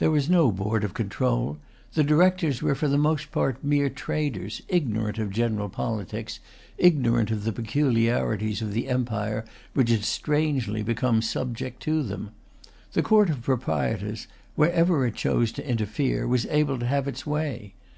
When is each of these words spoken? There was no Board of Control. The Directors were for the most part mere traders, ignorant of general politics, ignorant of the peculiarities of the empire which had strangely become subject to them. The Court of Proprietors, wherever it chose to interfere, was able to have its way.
There 0.00 0.10
was 0.10 0.28
no 0.28 0.52
Board 0.52 0.84
of 0.84 0.92
Control. 0.92 1.56
The 1.94 2.04
Directors 2.04 2.60
were 2.60 2.74
for 2.74 2.88
the 2.88 2.98
most 2.98 3.32
part 3.32 3.64
mere 3.64 3.88
traders, 3.88 4.60
ignorant 4.68 5.18
of 5.18 5.30
general 5.30 5.70
politics, 5.70 6.40
ignorant 6.76 7.30
of 7.30 7.44
the 7.44 7.52
peculiarities 7.54 8.60
of 8.60 8.74
the 8.74 8.86
empire 8.86 9.46
which 9.72 9.88
had 9.88 10.04
strangely 10.04 10.82
become 10.82 11.22
subject 11.22 11.80
to 11.84 12.02
them. 12.02 12.32
The 12.92 13.00
Court 13.02 13.30
of 13.30 13.40
Proprietors, 13.40 14.26
wherever 14.56 15.06
it 15.06 15.14
chose 15.14 15.52
to 15.52 15.66
interfere, 15.66 16.28
was 16.28 16.44
able 16.50 16.78
to 16.78 16.86
have 16.86 17.08
its 17.08 17.26
way. 17.26 17.72